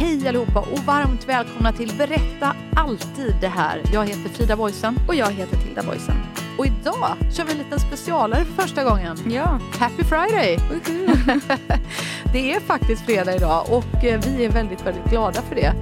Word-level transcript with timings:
Hej 0.00 0.28
allihopa 0.28 0.60
och 0.60 0.78
varmt 0.78 1.28
välkomna 1.28 1.72
till 1.72 1.92
Berätta 1.98 2.56
alltid 2.76 3.34
det 3.40 3.48
här. 3.48 3.82
Jag 3.92 4.06
heter 4.06 4.28
Frida 4.28 4.56
Boysen. 4.56 4.98
Och 5.08 5.14
jag 5.14 5.32
heter 5.32 5.56
Tilda 5.56 5.82
Boysen. 5.82 6.14
Och 6.58 6.66
idag 6.66 7.16
kör 7.32 7.44
vi 7.44 7.52
en 7.52 7.58
liten 7.58 7.80
specialare 7.80 8.44
för 8.44 8.62
första 8.62 8.84
gången. 8.84 9.16
Ja. 9.28 9.60
Happy 9.78 10.04
Friday! 10.04 10.58
det 12.32 12.52
är 12.52 12.60
faktiskt 12.60 13.02
fredag 13.02 13.36
idag 13.36 13.66
och 13.70 14.04
eh, 14.04 14.20
vi 14.26 14.44
är 14.44 14.50
väldigt, 14.50 14.86
väldigt 14.86 15.04
glada 15.04 15.42
för 15.42 15.54
det. 15.54 15.72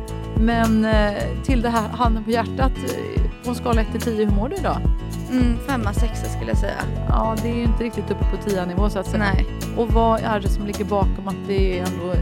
Men 0.40 0.84
eh, 0.84 1.42
till 1.44 1.62
det 1.62 1.70
här, 1.70 1.88
handen 1.88 2.24
på 2.24 2.30
hjärtat, 2.30 2.72
eh, 2.76 3.22
på 3.44 3.50
en 3.50 3.54
skala 3.54 3.80
1 3.80 3.92
till 3.92 4.00
10, 4.00 4.24
hur 4.24 4.34
mår 4.34 4.48
du 4.48 4.56
idag? 4.56 4.80
Mm, 5.30 5.58
femma, 5.66 5.92
sexa 5.92 6.26
skulle 6.26 6.50
jag 6.50 6.58
säga. 6.58 6.82
Ja, 7.08 7.36
det 7.42 7.48
är 7.50 7.54
ju 7.54 7.62
inte 7.62 7.84
riktigt 7.84 8.10
uppe 8.10 8.24
på 8.24 8.50
10-nivå 8.50 8.90
så 8.90 8.98
att 8.98 9.06
säga. 9.06 9.24
Nej. 9.34 9.46
Och 9.76 9.92
vad 9.92 10.20
är 10.20 10.40
det 10.40 10.48
som 10.48 10.66
ligger 10.66 10.84
bakom 10.84 11.28
att 11.28 11.46
det 11.46 11.78
ändå 11.78 12.14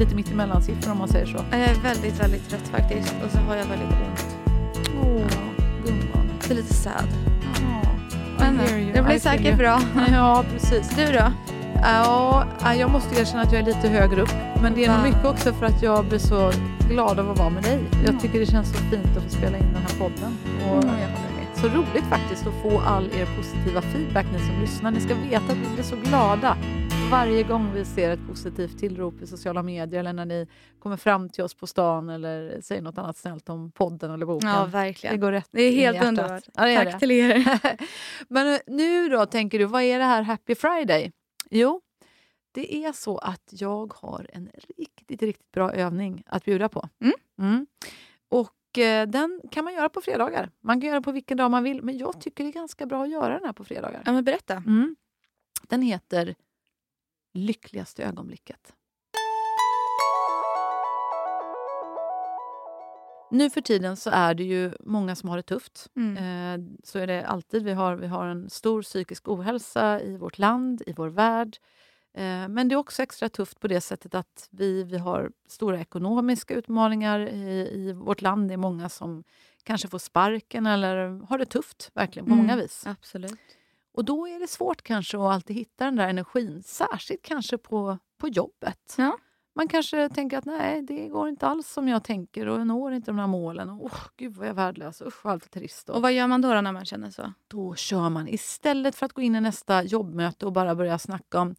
lite 0.00 0.14
mitt 0.14 0.30
emellan 0.32 0.62
siffror 0.62 0.92
om 0.92 0.98
man 0.98 1.08
säger 1.08 1.26
så? 1.26 1.44
Jag 1.50 1.60
är 1.60 1.74
väldigt, 1.74 2.20
väldigt 2.20 2.48
trött 2.48 2.68
faktiskt. 2.68 3.14
Och 3.24 3.30
så 3.30 3.38
har 3.38 3.56
jag 3.56 3.64
väldigt 3.66 3.88
ont. 3.88 4.36
Åh, 5.02 5.26
gumman. 5.86 6.30
Det 6.48 6.50
är 6.50 6.54
lite 6.56 6.74
sad. 6.74 7.08
Ja, 7.54 7.90
Men 8.38 8.58
det 8.94 9.02
blir 9.02 9.18
säkert 9.18 9.58
bra. 9.58 9.80
Ja, 10.12 10.44
precis. 10.52 10.96
Du 10.96 11.12
då? 11.12 11.32
Ja, 11.82 12.44
jag 12.78 12.90
måste 12.90 13.20
erkänna 13.20 13.42
att 13.42 13.52
jag 13.52 13.60
är 13.62 13.66
lite 13.66 13.88
högre 13.88 14.22
upp. 14.22 14.34
Men 14.62 14.74
det 14.74 14.84
är 14.84 14.92
nog 14.96 15.02
mycket 15.02 15.24
också 15.24 15.52
för 15.52 15.66
att 15.66 15.82
jag 15.82 16.04
blir 16.04 16.18
så 16.18 16.52
glad 16.88 17.18
av 17.18 17.30
att 17.30 17.38
vara 17.38 17.50
med 17.50 17.62
dig. 17.62 17.78
Jag 18.06 18.20
tycker 18.20 18.40
det 18.40 18.46
känns 18.46 18.68
så 18.68 18.78
fint 18.78 19.16
att 19.16 19.22
få 19.22 19.30
spela 19.30 19.56
in 19.58 19.64
den 19.72 19.82
här 19.82 19.98
podden. 19.98 20.36
Och 20.70 20.84
Mm, 20.84 20.96
så 21.54 21.66
roligt 21.68 22.04
faktiskt 22.10 22.46
att 22.46 22.62
få 22.62 22.80
all 22.80 23.04
er 23.04 23.26
positiva 23.36 23.82
feedback 23.82 24.26
ni 24.32 24.38
som 24.38 24.60
lyssnar. 24.60 24.90
Ni 24.90 25.00
ska 25.00 25.14
veta 25.14 25.52
att 25.52 25.58
vi 25.58 25.74
blir 25.74 25.84
så 25.84 25.96
glada 25.96 26.56
varje 27.10 27.42
gång 27.42 27.72
vi 27.74 27.84
ser 27.84 28.10
ett 28.10 28.26
positivt 28.28 28.78
tillrop 28.78 29.22
i 29.22 29.26
sociala 29.26 29.62
medier 29.62 30.00
eller 30.00 30.12
när 30.12 30.24
ni 30.24 30.46
kommer 30.78 30.96
fram 30.96 31.28
till 31.28 31.44
oss 31.44 31.54
på 31.54 31.66
stan 31.66 32.08
eller 32.08 32.60
säger 32.60 32.82
något 32.82 32.98
annat 32.98 33.16
snällt 33.16 33.48
om 33.48 33.72
podden 33.72 34.10
eller 34.10 34.26
boken. 34.26 34.48
Ja, 34.48 34.64
det 34.64 34.70
verkligen. 34.70 35.20
går 35.20 35.32
rätt 35.32 35.48
Det 35.50 35.62
är 35.62 35.72
helt 35.72 36.04
underbart. 36.04 36.44
Ja, 36.54 36.64
det 36.64 36.70
är 36.70 36.84
Tack 36.84 36.92
det. 36.94 36.98
till 36.98 37.10
er. 37.10 37.60
Men 38.28 38.54
eh, 38.54 38.60
nu 38.66 39.08
då 39.08 39.26
tänker 39.26 39.58
du, 39.58 39.64
vad 39.64 39.82
är 39.82 39.98
det 39.98 40.04
här 40.04 40.22
Happy 40.22 40.54
Friday? 40.54 41.12
Jo, 41.50 41.80
det 42.52 42.84
är 42.84 42.92
så 42.92 43.18
att 43.18 43.48
jag 43.50 43.92
har 43.96 44.26
en 44.32 44.50
riktigt, 44.78 45.22
riktigt 45.22 45.52
bra 45.52 45.72
övning 45.72 46.22
att 46.26 46.44
bjuda 46.44 46.68
på. 46.68 46.88
Mm. 47.00 47.14
Mm. 47.38 47.66
Och 48.28 48.78
eh, 48.78 49.08
den 49.08 49.40
kan 49.50 49.64
man 49.64 49.74
göra 49.74 49.88
på 49.88 50.00
fredagar. 50.00 50.50
Man 50.60 50.80
kan 50.80 50.90
göra 50.90 51.00
på 51.00 51.12
vilken 51.12 51.36
dag 51.36 51.50
man 51.50 51.62
vill, 51.64 51.82
men 51.82 51.98
jag 51.98 52.20
tycker 52.20 52.44
det 52.44 52.50
är 52.50 52.54
ganska 52.54 52.86
bra 52.86 53.02
att 53.02 53.10
göra 53.10 53.34
den 53.34 53.44
här 53.44 53.52
på 53.52 53.64
fredagar. 53.64 54.02
Ja, 54.06 54.12
men 54.12 54.24
berätta. 54.24 54.54
Mm. 54.54 54.96
Den 55.68 55.82
heter 55.82 56.34
Lyckligaste 57.32 58.04
ögonblicket. 58.04 58.72
Nu 63.30 63.50
för 63.50 63.60
tiden 63.60 63.96
så 63.96 64.10
är 64.10 64.34
det 64.34 64.44
ju 64.44 64.72
många 64.80 65.16
som 65.16 65.28
har 65.28 65.36
det 65.36 65.42
tufft. 65.42 65.86
Mm. 65.96 66.16
Eh, 66.16 66.66
så 66.84 66.98
är 66.98 67.06
det 67.06 67.26
alltid. 67.26 67.64
Vi 67.64 67.72
har, 67.72 67.96
vi 67.96 68.06
har 68.06 68.26
en 68.26 68.50
stor 68.50 68.82
psykisk 68.82 69.28
ohälsa 69.28 70.00
i 70.00 70.16
vårt 70.16 70.38
land, 70.38 70.82
i 70.86 70.92
vår 70.92 71.08
värld. 71.08 71.56
Eh, 72.14 72.48
men 72.48 72.68
det 72.68 72.74
är 72.74 72.76
också 72.76 73.02
extra 73.02 73.28
tufft 73.28 73.60
på 73.60 73.68
det 73.68 73.80
sättet 73.80 74.14
att 74.14 74.48
vi, 74.50 74.84
vi 74.84 74.98
har 74.98 75.30
stora 75.48 75.80
ekonomiska 75.80 76.54
utmaningar 76.54 77.20
i, 77.28 77.70
i 77.74 77.92
vårt 77.92 78.22
land. 78.22 78.48
Det 78.48 78.54
är 78.54 78.58
många 78.58 78.88
som 78.88 79.24
kanske 79.64 79.88
får 79.88 79.98
sparken 79.98 80.66
eller 80.66 81.26
har 81.28 81.38
det 81.38 81.46
tufft 81.46 81.90
verkligen 81.94 82.26
på 82.26 82.32
Mm. 82.32 82.46
många 82.46 82.56
vis. 82.56 82.86
Absolut. 82.86 83.38
Och 83.92 84.04
då 84.04 84.28
är 84.28 84.40
det 84.40 84.48
svårt 84.48 84.82
kanske 84.82 85.16
att 85.16 85.22
alltid 85.32 85.56
hitta 85.56 85.84
den 85.84 85.96
där 85.96 86.08
energin, 86.08 86.62
särskilt 86.62 87.22
kanske 87.22 87.58
på, 87.58 87.98
på 88.18 88.28
jobbet. 88.28 88.94
Ja. 88.98 89.18
Man 89.54 89.68
kanske 89.68 90.08
tänker 90.08 90.38
att 90.38 90.44
nej, 90.44 90.82
det 90.82 91.08
går 91.08 91.28
inte 91.28 91.46
alls 91.46 91.68
som 91.68 91.88
jag 91.88 92.04
tänker 92.04 92.46
och 92.48 92.60
jag 92.60 92.66
når 92.66 92.92
inte 92.92 93.10
de 93.10 93.18
här 93.18 93.26
målen. 93.26 93.70
Och, 93.70 93.84
oh, 93.84 93.98
gud 94.16 94.34
vad 94.34 94.46
jag 94.46 94.50
är 94.50 94.54
värdelös, 94.54 95.02
usch 95.02 95.24
vad 95.24 95.32
allt 95.32 95.44
är 95.44 95.60
trist. 95.60 95.88
Och 95.88 95.96
Och 95.96 96.02
vad 96.02 96.12
gör 96.12 96.26
man 96.26 96.40
då, 96.40 96.54
då 96.54 96.60
när 96.60 96.72
man 96.72 96.84
känner 96.84 97.10
så? 97.10 97.32
då 97.48 97.74
kör 97.74 98.08
man 98.08 98.28
istället 98.28 98.94
för 98.94 99.06
att 99.06 99.12
gå 99.12 99.22
in 99.22 99.34
i 99.34 99.40
nästa 99.40 99.82
jobbmöte 99.82 100.46
och 100.46 100.52
bara 100.52 100.74
börja 100.74 100.98
snacka 100.98 101.40
om 101.40 101.54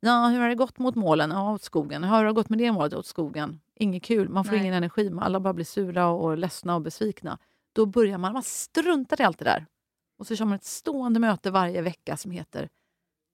Ja, 0.00 0.28
hur 0.28 0.40
har 0.40 0.48
det 0.48 0.54
gått 0.54 0.78
mot 0.78 0.94
målen? 0.94 1.30
Ja, 1.30 1.52
åt 1.52 1.62
skogen. 1.62 2.04
Hur 2.04 2.10
har 2.10 2.24
det 2.24 2.32
gått 2.32 2.48
med 2.48 2.58
det 2.58 2.72
målet? 2.72 2.94
Åt 2.94 3.06
skogen. 3.06 3.60
Inget 3.74 4.02
kul. 4.02 4.28
Man 4.28 4.44
får 4.44 4.52
Nej. 4.52 4.60
ingen 4.60 4.74
energi. 4.74 5.12
Alla 5.20 5.40
bara 5.40 5.52
blir 5.54 5.64
sura 5.64 6.06
och, 6.06 6.24
och 6.24 6.38
ledsna 6.38 6.74
och 6.74 6.82
besvikna. 6.82 7.38
Då 7.72 7.86
börjar 7.86 8.18
man, 8.18 8.32
man 8.32 8.42
struntar 8.42 9.20
i 9.20 9.24
allt 9.24 9.38
det 9.38 9.44
där. 9.44 9.66
Och 10.18 10.26
så 10.26 10.36
kör 10.36 10.44
man 10.44 10.54
ett 10.54 10.64
stående 10.64 11.20
möte 11.20 11.50
varje 11.50 11.82
vecka 11.82 12.16
som 12.16 12.30
heter 12.30 12.68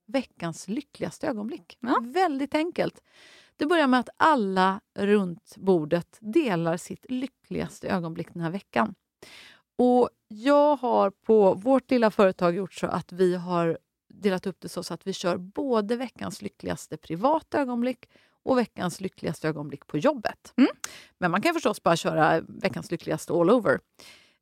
Veckans 0.06 0.68
lyckligaste 0.68 1.28
ögonblick. 1.28 1.78
Ja. 1.80 2.00
Väldigt 2.02 2.54
enkelt. 2.54 3.02
Det 3.56 3.66
börjar 3.66 3.86
med 3.86 4.00
att 4.00 4.08
alla 4.16 4.80
runt 4.94 5.56
bordet 5.56 6.18
delar 6.20 6.76
sitt 6.76 7.06
lyckligaste 7.08 7.88
ögonblick 7.88 8.28
den 8.32 8.42
här 8.42 8.50
veckan. 8.50 8.94
Och 9.78 10.10
jag 10.28 10.76
har 10.76 11.10
på 11.10 11.54
vårt 11.54 11.90
lilla 11.90 12.10
företag 12.10 12.54
gjort 12.54 12.74
så 12.74 12.86
att 12.86 13.12
vi 13.12 13.34
har 13.34 13.78
delat 14.08 14.46
upp 14.46 14.60
det 14.60 14.68
så, 14.68 14.82
så 14.82 14.94
att 14.94 15.06
vi 15.06 15.12
kör 15.12 15.36
både 15.36 15.96
veckans 15.96 16.42
lyckligaste 16.42 16.96
privata 16.96 17.60
ögonblick 17.60 18.08
och 18.42 18.58
veckans 18.58 19.00
lyckligaste 19.00 19.48
ögonblick 19.48 19.86
på 19.86 19.98
jobbet. 19.98 20.52
Mm. 20.56 20.70
Men 21.18 21.30
man 21.30 21.42
kan 21.42 21.54
förstås 21.54 21.82
bara 21.82 21.96
köra 21.96 22.40
veckans 22.40 22.90
lyckligaste 22.90 23.32
all 23.32 23.50
over. 23.50 23.80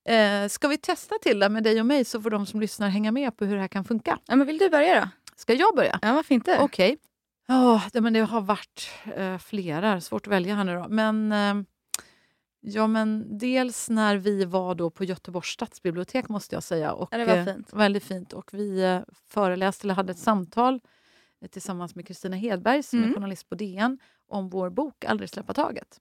Eh, 0.08 0.48
ska 0.48 0.68
vi 0.68 0.78
testa 0.78 1.14
till 1.22 1.38
det 1.38 1.48
med 1.48 1.62
dig 1.62 1.80
och 1.80 1.86
mig 1.86 2.04
så 2.04 2.22
får 2.22 2.30
de 2.30 2.46
som 2.46 2.60
lyssnar 2.60 2.88
hänga 2.88 3.12
med 3.12 3.36
på 3.36 3.44
hur 3.44 3.54
det 3.54 3.60
här 3.60 3.68
kan 3.68 3.84
funka? 3.84 4.18
Ja, 4.26 4.36
men 4.36 4.46
vill 4.46 4.58
du 4.58 4.68
börja 4.70 5.00
då? 5.00 5.08
Ska 5.36 5.52
jag 5.54 5.76
börja? 5.76 5.98
Ja, 6.02 6.12
varför 6.12 6.34
inte? 6.34 6.58
Okej. 6.60 6.96
Ja, 7.46 7.82
det, 7.92 8.00
men 8.00 8.12
det 8.12 8.20
har 8.20 8.40
varit 8.40 8.90
eh, 9.16 9.38
flera. 9.38 10.00
Svårt 10.00 10.26
att 10.26 10.32
välja 10.32 10.54
här 10.54 10.64
nu 10.64 10.74
då. 10.74 10.86
Men, 10.88 11.32
eh, 11.32 11.54
ja, 12.60 12.86
men 12.86 13.38
dels 13.38 13.90
när 13.90 14.16
vi 14.16 14.44
var 14.44 14.74
då 14.74 14.90
på 14.90 15.04
Göteborgs 15.04 15.46
stadsbibliotek 15.48 16.28
måste 16.28 16.56
jag 16.56 16.62
säga. 16.62 16.92
Och, 16.92 17.08
Ja, 17.10 17.18
det 17.18 17.24
var 17.24 17.36
eh, 17.36 17.44
fint. 17.44 17.72
Väldigt 17.72 18.04
fint. 18.04 18.32
Och 18.32 18.50
vi 18.54 18.82
eh, 18.84 19.00
föreläste 19.28 19.86
eller 19.86 19.94
hade 19.94 20.10
ett 20.12 20.18
samtal 20.18 20.80
eh, 21.42 21.48
tillsammans 21.48 21.94
med 21.94 22.06
Kristina 22.06 22.36
Hedberg 22.36 22.82
som 22.82 22.98
är 22.98 23.02
Mm. 23.02 23.14
journalist 23.14 23.48
på 23.48 23.54
DN 23.54 23.98
om 24.28 24.48
vår 24.48 24.70
bok 24.70 25.04
Aldrig 25.04 25.30
släppa 25.30 25.54
taget. 25.54 26.00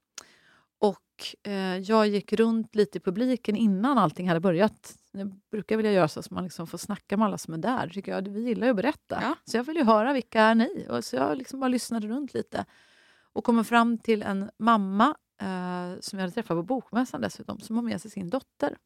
Och 0.79 1.50
eh, 1.51 1.77
jag 1.77 2.07
gick 2.07 2.33
runt 2.33 2.75
lite 2.75 2.97
i 2.97 3.01
publiken 3.01 3.56
innan 3.56 3.97
allting 3.97 4.27
hade 4.27 4.39
börjat. 4.39 4.95
Jag 5.12 5.33
brukar 5.51 5.77
vilja 5.77 5.91
göra 5.91 6.07
så 6.07 6.19
att 6.19 6.29
man 6.29 6.44
liksom 6.44 6.68
får 6.68 6.77
snacka 6.77 7.18
med 7.18 7.25
alla 7.25 7.38
som 7.38 7.53
är 7.53 7.57
där. 7.57 7.89
Tycker 7.89 8.12
jag. 8.12 8.27
Vi 8.27 8.41
gillar 8.41 8.68
ju 8.68 8.71
att 8.71 8.77
berätta. 8.77 9.19
Ja. 9.21 9.35
Så 9.45 9.57
jag 9.57 9.63
vill 9.63 9.75
ju 9.75 9.83
höra 9.83 10.13
vilka 10.13 10.41
är 10.41 10.56
ni? 10.56 10.88
Och 10.89 11.06
så 11.06 11.15
jag 11.15 11.38
liksom 11.38 11.59
bara 11.59 11.68
lyssnade 11.68 12.07
runt 12.07 12.33
lite 12.33 12.65
och 13.33 13.44
kommer 13.44 13.63
fram 13.63 13.97
till 13.97 14.24
en 14.24 14.50
mamma 14.59 15.15
eh, 15.41 16.00
som 16.00 16.19
jag 16.19 16.24
hade 16.24 16.33
träffat 16.33 16.57
på 16.57 16.63
Bokmässan 16.63 17.21
dessutom, 17.21 17.59
som 17.59 17.75
har 17.75 17.83
med 17.83 18.01
sig 18.01 18.12
sin 18.12 18.30
dotter. 18.30 18.77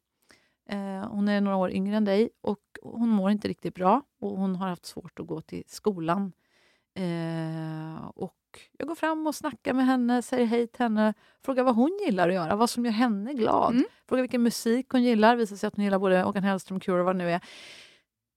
Eh, 0.68 1.08
hon 1.08 1.28
är 1.28 1.40
några 1.40 1.56
år 1.56 1.70
yngre 1.70 1.96
än 1.96 2.04
dig 2.04 2.30
och 2.40 2.60
hon 2.82 3.08
mår 3.08 3.30
inte 3.30 3.48
riktigt 3.48 3.74
bra 3.74 4.02
och 4.20 4.38
hon 4.38 4.56
har 4.56 4.68
haft 4.68 4.86
svårt 4.86 5.20
att 5.20 5.26
gå 5.26 5.40
till 5.40 5.64
skolan. 5.66 6.32
Eh, 6.94 8.06
och 8.14 8.36
jag 8.78 8.88
går 8.88 8.94
fram 8.94 9.26
och 9.26 9.34
snackar 9.34 9.72
med 9.72 9.86
henne, 9.86 10.22
säger 10.22 10.46
hej 10.46 10.66
till 10.66 10.82
henne, 10.82 11.14
frågar 11.44 11.64
vad 11.64 11.74
hon 11.74 11.98
gillar 12.06 12.28
att 12.28 12.34
göra, 12.34 12.56
vad 12.56 12.70
som 12.70 12.84
gör 12.84 12.92
henne 12.92 13.32
glad. 13.32 13.72
Mm. 13.72 13.84
Frågar 14.08 14.22
vilken 14.22 14.42
musik 14.42 14.86
hon 14.90 15.02
gillar, 15.02 15.36
visar 15.36 15.56
sig 15.56 15.66
att 15.66 15.76
hon 15.76 15.84
gillar 15.84 15.98
både 15.98 16.22
Håkan 16.22 16.42
Hellström, 16.44 16.80
Cure 16.80 16.98
och 17.00 17.06
vad 17.06 17.14
det 17.14 17.18
nu 17.24 17.30
är. 17.30 17.40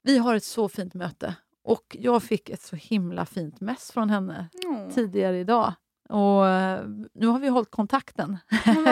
Vi 0.04 0.18
har 0.18 0.36
ett 0.36 0.44
så 0.44 0.70
fint 0.70 0.94
möte 0.94 1.36
Och 1.64 1.98
jag 2.00 2.24
fick 2.24 2.50
ett 2.50 2.62
så 2.62 2.76
himla 2.76 3.26
fint 3.26 3.62
mess 3.62 3.92
från 3.92 4.10
henne 4.10 4.50
Åh, 4.66 4.90
tidigare 4.90 5.40
idag. 5.40 5.74
Och 6.10 6.48
eh, 6.48 6.86
nu 7.14 7.28
har 7.28 7.40
vi 7.40 7.48
hållit 7.48 7.72
kontakten 7.72 8.38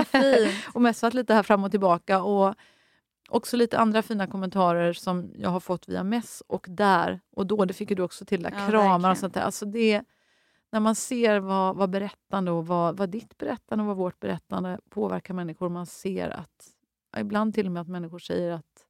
fint. 0.07 0.49
och 0.73 0.81
messat 0.81 1.13
lite 1.13 1.33
här 1.33 1.43
fram 1.43 1.63
och 1.63 1.71
tillbaka. 1.71 2.23
Och 2.23 2.55
också 3.29 3.57
lite 3.57 3.77
andra 3.77 4.01
fina 4.01 4.27
kommentarer 4.27 4.93
som 4.93 5.31
jag 5.35 5.49
har 5.49 5.59
fått 5.59 5.89
via 5.89 6.03
mess 6.03 6.43
och 6.47 6.65
där 6.69 7.19
och 7.35 7.47
då. 7.47 7.65
Det 7.65 7.73
fick 7.73 7.89
ju 7.89 7.95
du 7.95 8.03
också 8.03 8.25
till, 8.25 8.43
där, 8.43 8.51
Ja, 8.51 8.67
kramar 8.69 8.89
verkligen. 8.89 9.11
och 9.11 9.17
sånt 9.17 9.33
där. 9.33 9.41
Alltså 9.41 9.65
det, 9.65 10.01
när 10.73 10.79
man 10.79 10.95
ser 10.95 11.39
vad, 11.39 11.75
vad 11.75 11.89
berättande 11.89 12.51
och 12.51 12.67
vad, 12.67 12.97
vad 12.97 13.09
ditt 13.09 13.37
berättande 13.37 13.83
och 13.83 13.87
vad 13.87 13.97
vårt 13.97 14.19
berättande 14.19 14.79
påverkar 14.89 15.33
människor. 15.33 15.69
Man 15.69 15.85
ser 15.85 16.29
att, 16.29 16.67
ibland 17.17 17.53
till 17.53 17.65
och 17.65 17.71
med 17.71 17.81
att 17.81 17.87
människor 17.87 18.19
säger 18.19 18.51
att 18.51 18.85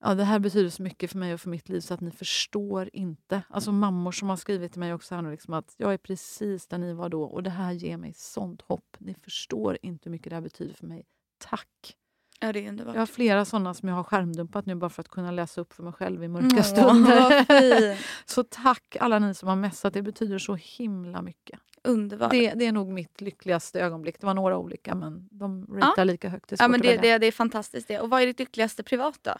ja, 0.00 0.14
det 0.14 0.24
här 0.24 0.38
betyder 0.38 0.70
så 0.70 0.82
mycket 0.82 1.10
för 1.10 1.18
mig 1.18 1.34
och 1.34 1.40
för 1.40 1.50
mitt 1.50 1.68
liv 1.68 1.80
så 1.80 1.94
att 1.94 2.00
ni 2.00 2.10
förstår 2.10 2.90
inte. 2.92 3.42
Alltså 3.48 3.72
mammor 3.72 4.12
som 4.12 4.28
har 4.28 4.36
skrivit 4.36 4.72
till 4.72 4.80
mig 4.80 4.94
också 4.94 5.14
här 5.14 5.22
nu, 5.22 5.30
liksom 5.30 5.54
att 5.54 5.74
jag 5.76 5.92
är 5.92 5.98
precis 5.98 6.66
där 6.66 6.78
ni 6.78 6.92
var 6.92 7.08
då 7.08 7.22
och 7.22 7.42
det 7.42 7.50
här 7.50 7.72
ger 7.72 7.96
mig 7.96 8.12
sånt 8.16 8.62
hopp. 8.62 8.96
Ni 8.98 9.14
förstår 9.14 9.78
inte 9.82 10.08
hur 10.08 10.10
mycket 10.10 10.30
det 10.30 10.36
här 10.36 10.42
betyder 10.42 10.74
för 10.74 10.86
mig. 10.86 11.06
Tack! 11.38 11.96
Ja, 12.40 12.52
det 12.52 12.64
är 12.64 12.68
underbart. 12.68 12.94
Jag 12.94 13.00
har 13.00 13.06
flera 13.06 13.44
sådana 13.44 13.74
som 13.74 13.88
jag 13.88 13.96
har 13.96 14.04
skärmdumpat 14.04 14.66
nu 14.66 14.74
bara 14.74 14.90
för 14.90 15.00
att 15.00 15.08
kunna 15.08 15.30
läsa 15.30 15.60
upp 15.60 15.72
för 15.72 15.82
mig 15.82 15.92
själv 15.92 16.24
i 16.24 16.28
mörka 16.28 16.56
Åh, 16.56 16.62
stunder. 16.62 17.98
Så 18.30 18.42
tack 18.42 18.96
alla 19.00 19.18
ni 19.18 19.34
som 19.34 19.48
har 19.48 19.56
messat, 19.56 19.94
det 19.94 20.02
betyder 20.02 20.38
så 20.38 20.54
himla 20.54 21.22
mycket. 21.22 21.60
Underbart. 21.84 22.30
Det, 22.30 22.54
det 22.54 22.66
är 22.66 22.72
nog 22.72 22.88
mitt 22.88 23.20
lyckligaste 23.20 23.80
ögonblick. 23.80 24.20
Det 24.20 24.26
var 24.26 24.34
några 24.34 24.58
olika 24.58 24.94
men 24.94 25.28
de 25.30 25.66
ratear 25.66 26.04
lika 26.04 26.28
högt. 26.28 26.48
Det 26.48 26.60
är 26.60 26.64
ja, 26.64 26.68
men 26.68 26.80
det, 26.80 26.96
det, 26.96 27.18
det 27.18 27.26
är 27.26 27.32
fantastiskt. 27.32 27.88
det. 27.88 28.00
Och 28.00 28.10
vad 28.10 28.22
är 28.22 28.26
ditt 28.26 28.38
lyckligaste 28.38 28.82
privat 28.82 29.18
då? 29.22 29.34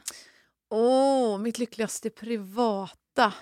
Åh, 0.70 1.38
mitt 1.38 1.58
lyckligaste 1.58 2.10
privata. 2.10 3.32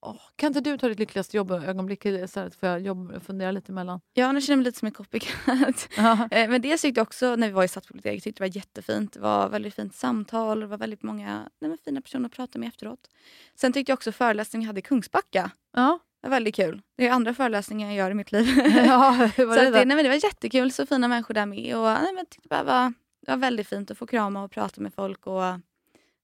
Åh, 0.00 0.20
kan 0.36 0.46
inte 0.46 0.60
du 0.60 0.78
ta 0.78 0.88
ditt 0.88 0.98
lyckligaste 0.98 1.36
jobbögonblick 1.36 2.06
istället 2.06 2.54
för 2.54 2.66
jag 2.66 2.80
jobb, 2.80 3.22
fundera 3.22 3.50
lite 3.50 3.72
emellan? 3.72 4.00
Ja, 4.14 4.32
nu 4.32 4.40
känner 4.40 4.52
jag 4.52 4.58
mig 4.58 4.64
lite 4.64 4.78
som 4.78 4.86
en 4.86 4.92
copycat. 4.92 5.88
Eh, 6.30 6.48
Men 6.50 6.62
det 6.62 6.76
tyckte 6.76 6.98
jag 7.00 7.06
också 7.06 7.36
när 7.36 7.46
vi 7.46 7.52
var 7.52 7.64
i 7.64 7.68
Stadsbiblioteket, 7.68 8.24
tyckte 8.24 8.42
det 8.44 8.48
var 8.48 8.56
jättefint. 8.56 9.12
Det 9.12 9.20
var 9.20 9.48
väldigt 9.48 9.74
fint 9.74 9.94
samtal, 9.94 10.60
det 10.60 10.66
var 10.66 10.78
väldigt 10.78 11.02
många 11.02 11.48
nej, 11.60 11.76
fina 11.84 12.00
personer 12.00 12.26
att 12.26 12.32
prata 12.32 12.58
med 12.58 12.68
efteråt. 12.68 13.10
Sen 13.54 13.72
tyckte 13.72 13.90
jag 13.92 13.96
också 13.96 14.12
föreläsningen 14.12 14.66
hade 14.66 14.78
i 14.78 14.82
Kungsbacka 14.82 15.50
Ja. 15.72 15.98
Det 16.22 16.28
var 16.28 16.36
väldigt 16.36 16.54
kul. 16.54 16.82
Det 16.96 17.06
är 17.08 17.12
andra 17.12 17.34
föreläsningar 17.34 17.88
jag 17.88 17.96
gör 17.96 18.10
i 18.10 18.14
mitt 18.14 18.32
liv. 18.32 18.46
ja, 18.86 19.16
var 19.18 19.28
så 19.36 19.44
det 19.44 19.64
då? 19.64 19.70
det, 19.70 19.84
nej, 19.84 19.96
men 19.96 20.02
det 20.04 20.08
var 20.08 20.24
jättekul, 20.24 20.72
så 20.72 20.86
fina 20.86 21.08
människor 21.08 21.34
där 21.34 21.46
med. 21.46 21.76
Och, 21.76 21.82
nej, 21.84 22.02
men 22.02 22.16
jag 22.16 22.30
tyckte 22.30 22.48
bara 22.48 22.62
var, 22.62 22.92
det 23.26 23.30
var 23.30 23.36
väldigt 23.36 23.68
fint 23.68 23.90
att 23.90 23.98
få 23.98 24.06
krama 24.06 24.42
och 24.44 24.50
prata 24.50 24.80
med 24.80 24.94
folk. 24.94 25.26
Och, 25.26 25.42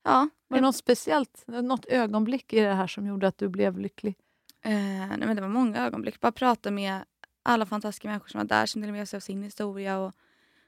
ja, 0.05 0.29
Var 0.49 0.59
det 0.59 0.63
något 0.63 0.77
speciellt, 0.77 1.45
något 1.47 1.85
ögonblick 1.87 2.53
i 2.53 2.61
det 2.61 2.75
här 2.75 2.87
som 2.87 3.07
gjorde 3.07 3.29
att 3.29 3.39
du 3.39 3.49
blev 3.49 3.79
lycklig? 3.79 4.15
Eh, 4.63 4.73
nej, 5.09 5.19
men 5.19 5.37
det 5.37 5.43
var 5.43 5.49
många 5.49 5.87
ögonblick. 5.87 6.21
Bara 6.21 6.33
prata 6.33 6.71
med 6.71 7.05
alla 7.43 7.67
fantastiska 7.67 8.09
människor 8.09 8.29
som 8.29 8.39
var 8.39 8.45
där 8.45 8.67
som 8.67 8.81
delade 8.81 8.99
med 8.99 9.09
sig 9.09 9.17
av 9.17 9.21
sin 9.21 9.43
historia. 9.43 9.99
Och 9.99 10.13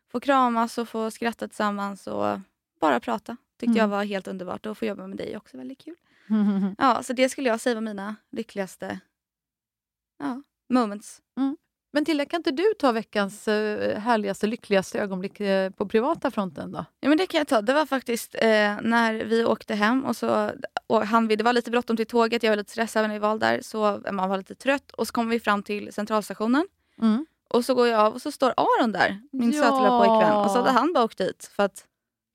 få 0.08 0.20
kramas 0.20 0.78
och 0.78 0.88
få 0.88 1.10
skratta 1.10 1.48
tillsammans 1.48 2.06
och 2.06 2.40
bara 2.80 3.00
prata. 3.00 3.36
Tyckte 3.58 3.66
Mm. 3.70 3.76
jag 3.76 3.88
var 3.88 4.04
helt 4.04 4.28
underbart. 4.28 4.66
Och 4.66 4.78
få 4.78 4.84
jobba 4.84 5.06
med 5.06 5.16
dig 5.18 5.36
också 5.36 5.56
väldigt 5.56 5.78
kul. 5.84 5.94
Ja, 6.78 7.02
så 7.02 7.12
det 7.12 7.28
skulle 7.28 7.48
jag 7.48 7.60
säga 7.60 7.74
var 7.74 7.80
mina 7.82 8.16
lyckligaste 8.30 9.00
ja, 10.18 10.42
moments. 10.68 11.22
Men 11.96 12.04
Tilda, 12.04 12.24
kan 12.24 12.38
inte 12.38 12.50
du 12.50 12.74
ta 12.78 12.92
veckans 12.92 13.48
eh, 13.48 13.98
härligaste, 13.98 14.46
lyckligaste 14.46 14.98
ögonblick 14.98 15.40
eh, 15.40 15.70
på 15.70 15.88
privata 15.88 16.30
fronten 16.30 16.72
då? 16.72 16.84
Ja, 17.00 17.08
men 17.08 17.18
det 17.18 17.26
kan 17.26 17.38
jag 17.38 17.48
ta. 17.48 17.60
Det 17.60 17.74
var 17.74 17.86
faktiskt 17.86 18.34
eh, 18.34 18.48
när 18.82 19.24
vi 19.24 19.44
åkte 19.44 19.74
hem 19.74 20.04
och 20.04 20.16
så 20.16 20.50
och 20.86 21.06
han, 21.06 21.28
det 21.28 21.42
var 21.42 21.52
lite 21.52 21.70
bråttom 21.70 21.96
till 21.96 22.06
tåget. 22.06 22.42
Jag 22.42 22.50
var 22.50 22.56
lite 22.56 22.70
stressad 22.70 23.02
när 23.02 23.12
vi 23.14 23.18
var 23.18 23.38
där. 23.38 23.60
Så 23.62 24.00
man 24.12 24.28
var 24.28 24.36
lite 24.36 24.54
trött. 24.54 24.90
Och 24.90 25.06
så 25.06 25.12
kom 25.12 25.28
vi 25.28 25.40
fram 25.40 25.62
till 25.62 25.92
centralstationen. 25.92 26.66
Mm. 27.02 27.26
Och 27.48 27.64
så 27.64 27.74
går 27.74 27.88
jag 27.88 28.00
av 28.00 28.14
och 28.14 28.22
så 28.22 28.32
står 28.32 28.54
Aron 28.56 28.92
där, 28.92 29.20
min 29.32 29.52
Ja. 29.52 29.62
söta 29.62 29.98
pojkvän. 29.98 30.36
Och 30.36 30.50
så 30.50 30.58
hade 30.58 30.70
han 30.70 30.92
bara 30.92 31.04
åkt 31.04 31.18
dit 31.18 31.50
för 31.56 31.62
att 31.62 31.84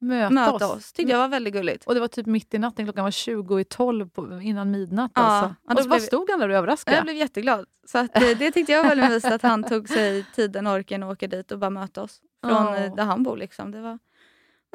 Möta, 0.02 0.30
möta 0.34 0.54
oss. 0.56 0.64
oss. 0.64 0.94
Tyckte 0.94 1.12
jag 1.12 1.20
var 1.20 1.28
väldigt 1.28 1.54
gulligt. 1.54 1.86
Och 1.86 1.94
det 1.94 2.00
var 2.00 2.08
typ 2.08 2.26
mitt 2.26 2.54
i 2.54 2.60
natten, 2.60 2.86
klockan 2.86 3.04
var 3.04 3.12
20 3.12 3.60
i 3.60 3.64
12 3.64 4.10
på, 4.10 4.40
innan 4.42 4.72
midnatt. 4.72 5.12
Ja, 5.16 5.22
Alltså. 5.22 5.56
ja, 5.68 5.74
och 5.74 5.84
så 5.84 5.90
bara 5.90 5.96
blev- 5.96 6.06
stod 6.08 6.30
han 6.30 6.40
där 6.40 6.50
och 6.50 6.56
överraskade. 6.56 6.98
Jag 6.98 7.04
blev 7.04 7.16
jätteglad. 7.16 7.66
Så 7.88 7.98
att, 7.98 8.18
eh, 8.18 8.38
det 8.40 8.52
tyckte 8.52 8.72
jag 8.72 8.84
var 8.84 8.90
väldigt 8.90 9.10
mysigt 9.10 9.34
att 9.34 9.42
han 9.42 9.64
tog 9.64 9.90
sig 9.90 10.26
tiden 10.36 10.68
och 10.68 10.74
orken 10.74 11.04
att 11.04 11.12
åka 11.12 11.28
dit 11.28 11.52
och 11.52 11.60
bara 11.60 11.70
möta 11.70 12.02
oss. 12.04 12.22
Från 12.44 12.54
Ja. 12.54 12.76
eh, 12.78 12.96
där 12.96 13.04
han 13.04 13.24
bor. 13.24 13.38
Liksom. 13.38 13.72
Det 13.72 13.82
var 13.82 14.00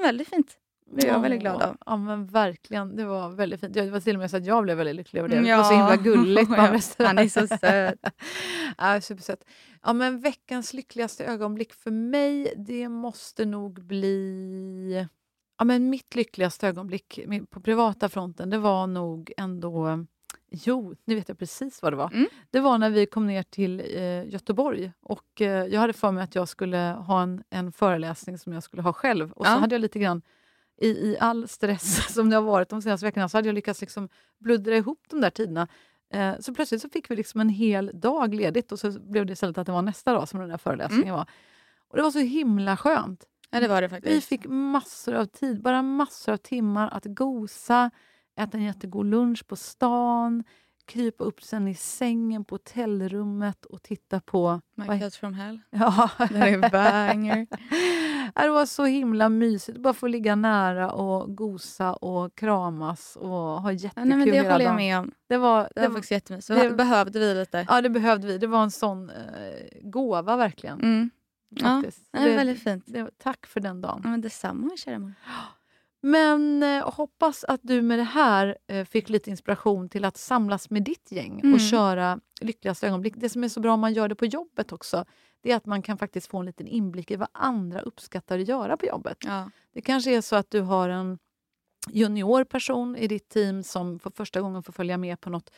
väldigt 0.03 0.29
fint. 0.29 0.57
Det 0.91 0.95
blev 0.97 1.09
jag 1.13 1.21
väldigt 1.21 1.41
glad 1.41 1.63
av. 1.63 1.77
Ja 1.87 1.97
men 1.97 2.27
verkligen, 2.27 2.97
det 2.97 3.05
var 3.05 3.29
väldigt 3.31 3.61
fint. 3.61 3.75
Det 3.75 3.91
var 3.91 4.01
till 4.01 4.17
och 4.17 4.21
med 4.21 4.31
så 4.31 4.37
att 4.37 4.47
jag 4.47 4.63
blev 4.63 4.77
väldigt 4.77 4.97
lycklig 4.97 5.21
över 5.21 5.29
det. 5.29 5.37
Mm, 5.37 5.49
Det 5.51 5.57
var 5.57 5.65
så 5.65 5.73
himla 5.75 5.91
ja. 5.95 5.97
gulligt. 6.03 6.51
Ja, 6.99 7.07
han 7.07 7.19
är 7.19 7.29
så 7.29 7.47
söt. 7.47 7.99
ja, 8.79 9.01
supersöt. 9.01 9.45
Ja 9.83 9.93
men 9.93 10.21
veckans 10.21 10.73
lyckligaste 10.75 11.25
ögonblick 11.25 11.73
för 11.73 11.91
mig, 11.91 12.55
det 12.57 12.89
måste 12.89 13.45
nog 13.45 13.85
bli... 13.87 15.07
Ja 15.59 15.65
men 15.65 15.91
mitt 15.91 16.15
lyckligaste 16.15 16.69
ögonblick 16.69 17.21
på 17.51 17.61
privata 17.61 18.09
fronten, 18.09 18.51
det 18.51 18.59
var 18.59 18.87
nog 18.87 19.33
ändå... 19.37 20.05
Jo, 20.51 20.95
nu 21.05 21.15
vet 21.15 21.29
jag 21.29 21.39
precis 21.39 21.83
vad 21.83 21.93
det 21.93 21.97
var. 21.97 22.11
Mm. 22.13 22.27
Det 22.51 22.61
var 22.61 22.79
när 22.79 22.91
vi 22.91 23.07
kom 23.07 23.27
ner 23.27 23.43
till 23.43 23.81
eh, 23.81 24.25
Göteborg 24.29 24.93
och 25.01 25.41
eh, 25.41 25.67
jag 25.67 25.81
hade 25.81 25.93
för 25.93 26.13
mig 26.13 26.25
att 26.25 26.35
jag 26.35 26.49
skulle 26.49 26.77
ha 27.07 27.23
en, 27.23 27.43
en 27.51 27.73
föreläsning 27.73 28.39
som 28.39 28.53
jag 28.53 28.63
skulle 28.63 28.83
ha 28.83 28.93
själv. 28.93 29.33
Och 29.33 29.47
så 29.47 29.53
Ja. 29.53 29.57
hade 29.57 29.75
jag 29.75 29.81
lite 29.81 29.99
grann 29.99 30.23
i, 30.81 30.89
i 30.89 31.17
all 31.21 31.49
stress 31.49 32.13
som 32.15 32.31
det 32.31 32.37
har 32.37 32.43
varit 32.43 32.69
de 32.69 32.83
senaste 32.83 33.07
veckorna 33.07 33.29
så 33.29 33.37
hade 33.39 33.49
jag 33.49 33.55
lyckats 33.55 33.81
liksom 33.81 34.09
bluddra 34.39 34.77
ihop 34.77 35.01
de 35.11 35.21
där 35.21 35.31
tiderna. 35.31 35.69
Eh, 36.13 36.35
så 36.41 36.55
plötsligt 36.55 36.83
så 36.83 36.89
fick 36.89 37.11
vi 37.11 37.17
liksom 37.17 37.41
en 37.41 37.49
hel 37.49 37.91
dag 37.95 38.35
ledigt 38.35 38.73
och 38.73 38.79
så 38.79 38.91
blev 39.01 39.27
det 39.27 39.33
istället 39.33 39.59
att 39.59 39.67
det 39.67 39.73
var 39.73 39.83
nästa 39.83 40.13
dag 40.13 40.29
som 40.29 40.41
den 40.41 40.49
där 40.49 40.59
föreläsningen 40.59 41.15
var. 41.15 41.27
Och 41.89 41.97
Det 41.97 42.03
var 42.03 42.11
så 42.11 42.19
himla 42.19 42.77
skönt. 42.77 43.25
Ja, 43.57 43.61
det 43.61 43.69
var 43.69 43.81
det 43.83 43.87
Vi 43.89 43.91
faktiskt. 43.95 44.29
fick 44.29 44.47
massor 44.49 45.15
av 45.15 45.25
tid, 45.25 45.63
bara 45.63 45.83
massor 45.83 46.33
av 46.33 46.37
timmar 46.37 46.89
att 46.93 47.05
gosa, 47.05 47.91
äta 48.41 48.57
en 48.59 48.65
jättegod 48.65 49.07
lunch 49.07 49.47
på 49.47 49.57
stan, 49.57 50.45
krypa 50.87 51.25
upp 51.25 51.43
sen 51.43 51.69
i 51.69 51.75
sängen 51.75 52.45
på 52.45 52.55
hotellrummet 52.55 53.65
och 53.65 53.83
titta 53.83 54.21
på... 54.21 54.61
My 54.75 54.87
vad- 54.87 55.15
from 55.15 55.35
Hell. 55.35 55.61
Ja. 55.71 56.11
Den 56.31 56.43
är 56.65 56.71
banger. 56.71 57.47
Det 58.43 58.49
var 58.51 58.67
så 58.67 58.85
himla 58.85 59.29
mysigt. 59.29 59.79
Bara 59.79 59.95
få 59.95 60.07
ligga 60.07 60.35
nära 60.37 60.91
och 60.91 61.37
gosa 61.37 61.93
och 61.95 62.35
kramas 62.35 63.17
och 63.17 63.29
ha 63.29 63.73
Ja, 63.73 63.73
jättekul 63.73 64.09
nej, 64.09 64.19
men 64.19 64.29
det 64.31 64.51
håller 64.53 64.65
jag 64.65 64.77
med 64.77 64.99
om. 64.99 65.13
Det 65.29 65.37
var, 65.37 65.63
Det 65.63 65.69
det 65.75 65.81
var 65.89 65.95
faktiskt 65.95 66.11
jättemysigt. 66.11 66.61
det- 66.61 66.69
Det 66.69 66.75
behövde 66.75 67.19
vi 67.19 67.35
lite. 67.35 67.67
ja, 67.69 67.81
det 67.81 67.91
behövde 67.91 68.27
vi. 68.27 68.39
Det 68.39 68.47
var 68.47 68.63
en 68.63 68.71
sån 68.71 69.11
eh, 69.11 69.17
gåva 69.83 70.37
verkligen. 70.37 70.81
Mm. 70.81 71.11
Ja, 71.49 71.83
det 72.11 72.19
är 72.19 72.37
väldigt 72.37 72.63
fint. 72.63 72.85
det, 72.87 73.11
tack 73.19 73.47
för 73.47 73.61
den 73.61 73.81
dagen. 73.81 74.01
Ja, 74.05 74.11
men 74.11 74.21
detsamma, 74.21 74.71
kära 74.77 74.99
mor. 74.99 75.15
Men 76.01 76.63
eh, 76.63 76.91
hoppas 76.91 77.45
att 77.45 77.61
du 77.63 77.83
med 77.83 77.99
det 77.99 78.03
här 78.03 78.57
eh, 78.67 78.85
fick 78.85 79.09
lite 79.09 79.31
inspiration 79.31 79.89
till 79.89 80.05
att 80.05 80.17
samlas 80.17 80.71
med 80.71 80.83
ditt 80.83 81.13
gäng 81.13 81.41
Mm. 81.41 81.55
och 81.55 81.61
köra 81.61 82.21
lyckligaste 82.41 82.87
ögonblick. 82.87 83.15
Det 83.17 83.29
som 83.29 83.45
är 83.45 83.49
så 83.49 83.61
bra 83.61 83.75
om 83.75 83.81
man 83.81 83.93
gör 83.93 84.09
det 84.09 84.15
på 84.15 84.27
jobbet 84.27 84.73
också, 84.73 85.05
det 85.43 85.53
är 85.53 85.57
att 85.57 85.67
man 85.67 85.83
kan 85.83 85.99
faktiskt 85.99 86.27
få 86.27 86.39
en 86.39 86.47
liten 86.47 86.67
inblick 86.67 87.11
i 87.11 87.17
vad 87.17 87.29
andra 87.33 87.81
uppskattar 87.81 88.39
att 88.39 88.49
göra 88.49 88.77
på 88.77 88.87
jobbet. 88.87 89.19
Ja. 89.25 89.51
Det 89.73 89.81
kanske 89.81 90.17
är 90.17 90.21
så 90.21 90.37
att 90.37 90.51
du 90.51 90.61
har 90.61 90.89
en 90.89 91.19
junior 91.91 92.45
person 92.45 92.97
i 92.97 93.07
ditt 93.07 93.29
team 93.29 93.63
som 93.63 93.99
för 93.99 94.11
första 94.11 94.41
gången 94.41 94.63
får 94.63 94.73
följa 94.73 94.97
med 94.99 95.21
på 95.21 95.31
något 95.31 95.51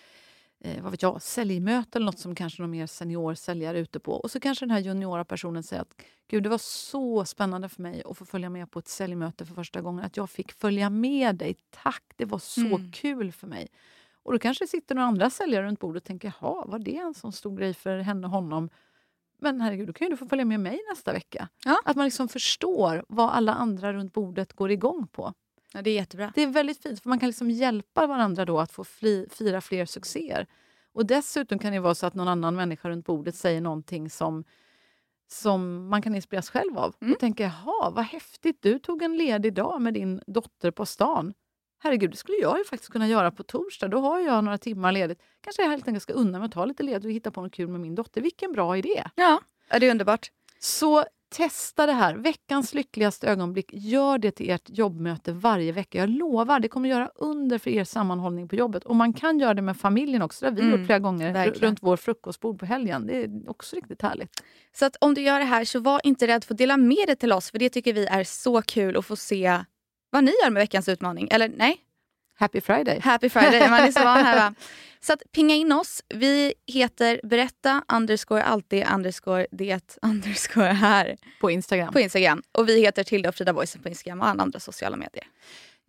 eh, 0.60 0.82
vad 0.82 0.90
vet 0.90 1.02
jag, 1.02 1.22
säljmöte 1.22 1.98
eller 1.98 2.06
något 2.06 2.18
som 2.18 2.34
kanske 2.34 2.62
någon 2.62 2.70
mer 2.70 2.86
senior 2.86 3.34
säljare 3.34 3.78
är 3.78 3.82
ute 3.82 4.00
på. 4.00 4.12
Och 4.12 4.30
så 4.30 4.40
kanske 4.40 4.64
den 4.64 4.70
här 4.70 4.78
juniora 4.80 5.24
personen 5.24 5.62
säger 5.62 5.82
att 5.82 6.02
Gud, 6.28 6.42
det 6.42 6.48
var 6.48 6.58
så 6.58 7.24
spännande 7.24 7.68
för 7.68 7.82
mig 7.82 8.02
att 8.04 8.18
få 8.18 8.24
följa 8.24 8.50
med 8.50 8.70
på 8.70 8.78
ett 8.78 8.88
säljmöte 8.88 9.46
för 9.46 9.54
första 9.54 9.80
gången. 9.80 10.04
Att 10.04 10.16
jag 10.16 10.30
fick 10.30 10.52
följa 10.52 10.90
med 10.90 11.36
dig. 11.36 11.56
Tack, 11.70 12.02
det 12.16 12.24
var 12.24 12.38
så 12.38 12.60
Mm. 12.60 12.92
kul 12.92 13.32
för 13.32 13.46
mig. 13.46 13.68
Och 14.22 14.32
då 14.32 14.38
kanske 14.38 14.66
sitter 14.66 14.94
några 14.94 15.08
andra 15.08 15.30
säljare 15.30 15.66
runt 15.66 15.80
bordet 15.80 16.02
och 16.02 16.06
tänker, 16.06 16.32
jaha, 16.40 16.64
var 16.66 16.78
det 16.78 16.96
en 16.96 17.14
sån 17.14 17.32
stor 17.32 17.56
grej 17.56 17.74
för 17.74 17.98
henne 17.98 18.26
och 18.26 18.30
honom? 18.32 18.70
Men 19.40 19.60
herregud, 19.60 19.86
då 19.86 19.92
kan 19.92 20.06
ju 20.06 20.10
du 20.10 20.16
få 20.16 20.26
följa 20.26 20.44
med 20.44 20.60
mig 20.60 20.80
nästa 20.90 21.12
vecka. 21.12 21.48
Ja. 21.64 21.78
Att 21.84 21.96
man 21.96 22.04
liksom 22.04 22.28
förstår 22.28 23.04
vad 23.08 23.30
alla 23.30 23.54
andra 23.54 23.92
runt 23.92 24.12
bordet 24.12 24.52
går 24.52 24.70
igång 24.70 25.06
på. 25.12 25.34
Ja, 25.72 25.82
det 25.82 25.90
är 25.90 25.94
jättebra. 25.94 26.32
Det 26.34 26.42
är 26.42 26.46
väldigt 26.46 26.82
fint, 26.82 27.02
för 27.02 27.08
man 27.08 27.18
kan 27.18 27.26
liksom 27.26 27.50
hjälpa 27.50 28.06
varandra 28.06 28.44
då 28.44 28.60
att 28.60 28.72
få 28.72 28.84
fli, 28.84 29.26
fira 29.30 29.60
fler 29.60 29.84
succéer. 29.84 30.46
Och 30.92 31.06
dessutom 31.06 31.58
kan 31.58 31.72
det 31.72 31.80
vara 31.80 31.94
så 31.94 32.06
att 32.06 32.14
någon 32.14 32.28
annan 32.28 32.56
människa 32.56 32.88
runt 32.88 33.06
bordet 33.06 33.34
säger 33.34 33.60
någonting 33.60 34.10
som, 34.10 34.44
som 35.28 35.88
man 35.88 36.02
kan 36.02 36.14
inspireras 36.14 36.50
själv 36.50 36.78
av. 36.78 36.94
Mm. 37.00 37.12
Och 37.12 37.20
tänka, 37.20 37.42
jaha, 37.42 37.90
vad 37.90 38.04
häftigt, 38.04 38.62
du 38.62 38.78
tog 38.78 39.02
en 39.02 39.16
ledig 39.16 39.54
dag 39.54 39.82
med 39.82 39.94
din 39.94 40.20
dotter 40.26 40.70
på 40.70 40.86
stan. 40.86 41.34
Herregud, 41.80 42.10
det 42.10 42.16
skulle 42.16 42.38
jag 42.38 42.58
ju 42.58 42.64
faktiskt 42.64 42.92
kunna 42.92 43.08
göra 43.08 43.30
på 43.30 43.42
torsdag. 43.42 43.88
Då 43.88 43.98
har 43.98 44.20
jag 44.20 44.44
några 44.44 44.58
timmar 44.58 44.92
ledigt. 44.92 45.22
Kanske 45.40 45.62
jag 45.62 45.70
helt 45.70 45.88
enkelt 45.88 46.02
ska 46.02 46.12
unna 46.12 46.38
mig 46.38 46.46
att 46.46 46.52
ta 46.52 46.64
lite 46.64 46.82
ledigt 46.82 47.04
och 47.04 47.10
hitta 47.10 47.30
på 47.30 47.42
något 47.42 47.52
kul 47.52 47.68
med 47.68 47.80
min 47.80 47.94
dotter. 47.94 48.20
Vilken 48.20 48.52
bra 48.52 48.76
idé! 48.76 49.04
Ja, 49.14 49.40
ja 49.70 49.78
det 49.78 49.86
är 49.86 49.90
underbart. 49.90 50.30
Så 50.58 51.04
Testa 51.30 51.86
det 51.86 51.92
här. 51.92 52.14
Veckans 52.14 52.74
lyckligaste 52.74 53.26
ögonblick. 53.28 53.70
Gör 53.72 54.18
det 54.18 54.30
till 54.30 54.50
ert 54.50 54.62
jobbmöte 54.78 55.32
varje 55.32 55.72
vecka. 55.72 55.98
Jag 55.98 56.08
lovar, 56.10 56.60
det 56.60 56.68
kommer 56.68 56.88
göra 56.88 57.10
under 57.14 57.58
för 57.58 57.70
er 57.70 57.84
sammanhållning 57.84 58.48
på 58.48 58.56
jobbet. 58.56 58.84
Och 58.84 58.96
man 58.96 59.12
kan 59.12 59.38
göra 59.38 59.54
det 59.54 59.62
med 59.62 59.76
familjen 59.76 60.22
också. 60.22 60.44
Det 60.44 60.50
har 60.50 60.56
vi 60.56 60.62
Mm, 60.62 60.78
gjort 60.80 60.86
flera 60.86 60.98
gånger 60.98 61.32
verkligen. 61.32 61.68
runt 61.68 61.78
vår 61.82 61.96
frukostbord 61.96 62.58
på 62.60 62.66
helgen. 62.66 63.06
Det 63.06 63.16
är 63.24 63.50
också 63.50 63.76
riktigt 63.76 64.02
härligt. 64.02 64.42
Så 64.72 64.84
att 64.86 64.96
om 65.00 65.14
du 65.14 65.20
gör 65.22 65.38
det 65.38 65.44
här 65.44 65.64
så 65.64 65.80
var 65.80 66.00
inte 66.04 66.26
rädd 66.26 66.44
för 66.44 66.54
att 66.54 66.58
dela 66.58 66.76
med 66.76 67.06
dig 67.06 67.16
till 67.16 67.32
oss 67.32 67.50
för 67.50 67.58
det 67.58 67.68
tycker 67.70 67.92
vi 67.92 68.06
är 68.06 68.24
så 68.24 68.62
kul 68.62 68.96
att 68.96 69.06
få 69.06 69.16
se 69.16 69.58
vad 70.10 70.24
ni 70.24 70.32
gör 70.44 70.50
med 70.50 70.60
veckans 70.60 70.88
utmaning. 70.88 71.28
Eller 71.30 71.48
nej, 71.56 71.76
Happy 72.38 72.60
Friday! 72.60 73.00
Happy 73.00 73.28
Friday. 73.28 73.70
Man 73.70 73.80
är 73.80 73.92
så 73.92 74.04
van 74.04 74.24
här 74.24 74.36
va? 74.36 74.54
Så 75.00 75.12
att 75.12 75.22
pinga 75.32 75.54
in 75.54 75.72
oss. 75.72 76.02
Vi 76.08 76.54
heter 76.66 77.20
berätta 77.22 77.82
underscore 77.92 78.42
alltid 78.42 78.86
underscore 78.94 79.46
det 79.50 79.98
underscore 80.02 80.66
här 80.72 81.16
På 81.40 81.50
Instagram. 81.50 81.92
på 81.92 82.00
Instagram. 82.00 82.42
Och 82.52 82.68
vi 82.68 82.80
heter 82.80 83.04
Tilda 83.04 83.28
och 83.28 83.34
Frida 83.34 83.52
Boysen 83.52 83.82
på 83.82 83.88
Instagram 83.88 84.20
och 84.20 84.28
alla 84.28 84.42
andra 84.42 84.60
sociala 84.60 84.96
medier. 84.96 85.24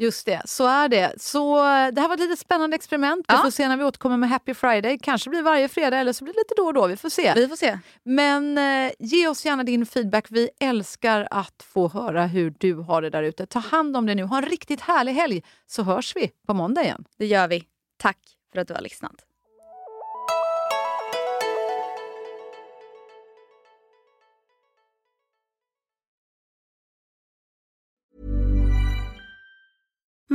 Just 0.02 0.26
det, 0.26 0.42
så 0.46 0.68
är 0.68 0.90
det. 0.90 1.14
Så 1.22 1.56
det 1.92 2.02
här 2.02 2.08
var 2.08 2.14
ett 2.14 2.20
litet 2.20 2.40
spännande 2.40 2.76
experiment. 2.76 3.26
Vi 3.30 3.34
Ja. 3.34 3.42
får 3.44 3.50
se 3.52 3.68
när 3.68 3.78
vi 3.78 3.84
återkommer 3.84 4.18
med 4.18 4.30
Happy 4.30 4.54
Friday. 4.54 5.00
Kanske 5.02 5.30
blir 5.30 5.42
varje 5.42 5.68
fredag 5.70 5.98
eller 5.98 6.14
så 6.14 6.24
blir 6.24 6.34
det 6.34 6.40
lite 6.40 6.54
då 6.58 6.64
och 6.66 6.74
då. 6.74 6.88
Vi 6.88 6.98
får 6.98 7.10
se. 7.10 7.34
Vi 7.36 7.48
får 7.48 7.56
se. 7.56 7.80
Men 8.04 8.58
eh, 8.58 8.92
ge 9.00 9.28
oss 9.28 9.46
gärna 9.46 9.64
din 9.64 9.86
feedback. 9.86 10.26
Vi 10.30 10.50
älskar 10.60 11.28
att 11.32 11.64
få 11.74 11.88
höra 11.90 12.26
hur 12.26 12.54
du 12.58 12.74
har 12.74 13.02
det 13.02 13.10
där 13.10 13.24
ute. 13.24 13.46
Ta 13.46 13.60
hand 13.60 13.98
om 13.98 14.06
dig 14.06 14.16
nu. 14.16 14.24
Ha 14.24 14.38
en 14.38 14.46
riktigt 14.46 14.82
härlig 14.82 15.14
helg 15.14 15.44
så 15.68 15.84
hörs 15.84 16.16
vi 16.16 16.32
på 16.48 16.54
måndag 16.54 16.84
igen. 16.84 17.06
Det 17.18 17.26
gör 17.26 17.48
vi. 17.48 17.64
Tack 17.98 18.18
för 18.54 18.62
att 18.62 18.68
du 18.68 18.74
har 18.74 18.82
lyssnat. 18.82 19.16